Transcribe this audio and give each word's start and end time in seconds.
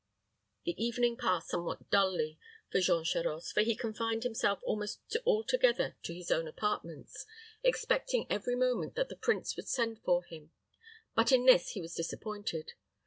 The 0.65 0.83
evening 0.83 1.15
passed 1.15 1.49
somewhat 1.49 1.91
dully 1.91 2.39
for 2.71 2.79
Jean 2.79 3.03
Charost, 3.03 3.53
for 3.53 3.61
he 3.61 3.75
confined 3.75 4.23
himself 4.23 4.59
almost 4.63 4.99
altogether 5.27 5.95
to 6.01 6.13
his 6.15 6.31
own 6.31 6.47
apartments, 6.47 7.27
expecting 7.63 8.25
every 8.27 8.55
moment 8.55 8.95
that 8.95 9.09
the 9.09 9.15
prince 9.15 9.55
would 9.57 9.67
send 9.67 10.01
for 10.01 10.23
him; 10.23 10.53
but 11.13 11.31
in 11.31 11.45
this 11.45 11.73
he 11.73 11.81
was 11.81 11.93
disappointed. 11.93 12.73